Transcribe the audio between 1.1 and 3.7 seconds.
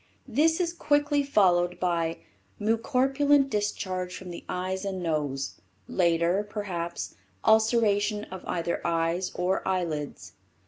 followed by mucopurulent